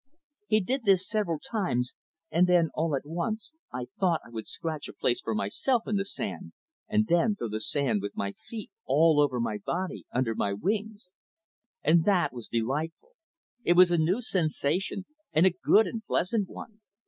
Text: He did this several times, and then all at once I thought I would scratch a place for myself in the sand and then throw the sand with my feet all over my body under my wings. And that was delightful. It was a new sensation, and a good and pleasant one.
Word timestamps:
He 0.47 0.61
did 0.61 0.85
this 0.85 1.07
several 1.07 1.37
times, 1.37 1.93
and 2.31 2.47
then 2.47 2.71
all 2.73 2.95
at 2.95 3.05
once 3.05 3.55
I 3.71 3.85
thought 3.99 4.19
I 4.25 4.29
would 4.31 4.47
scratch 4.47 4.87
a 4.87 4.93
place 4.93 5.21
for 5.21 5.35
myself 5.35 5.83
in 5.87 5.95
the 5.95 6.05
sand 6.05 6.53
and 6.87 7.05
then 7.05 7.35
throw 7.35 7.49
the 7.49 7.59
sand 7.59 8.01
with 8.01 8.17
my 8.17 8.31
feet 8.31 8.71
all 8.85 9.19
over 9.19 9.39
my 9.39 9.59
body 9.63 10.07
under 10.11 10.33
my 10.33 10.53
wings. 10.53 11.13
And 11.83 12.03
that 12.05 12.33
was 12.33 12.47
delightful. 12.47 13.11
It 13.63 13.73
was 13.73 13.91
a 13.91 13.97
new 13.99 14.23
sensation, 14.23 15.05
and 15.33 15.45
a 15.45 15.51
good 15.51 15.85
and 15.85 16.03
pleasant 16.03 16.49
one. 16.49 16.81